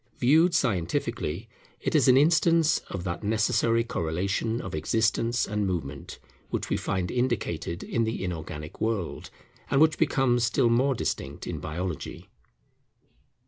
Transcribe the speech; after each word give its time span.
Viewed 0.17 0.55
scientifically, 0.55 1.47
it 1.79 1.93
is 1.93 2.07
an 2.07 2.17
instance 2.17 2.79
of 2.89 3.03
that 3.03 3.23
necessary 3.23 3.83
correlation 3.83 4.59
of 4.59 4.73
existence 4.73 5.45
and 5.45 5.67
movement, 5.67 6.17
which 6.49 6.71
we 6.71 6.75
find 6.75 7.11
indicated 7.11 7.83
in 7.83 8.03
the 8.03 8.23
inorganic 8.23 8.81
world, 8.81 9.29
and 9.69 9.79
which 9.79 9.99
becomes 9.99 10.43
still 10.43 10.69
more 10.71 10.95
distinct 10.95 11.45
in 11.45 11.59
Biology. 11.59 12.29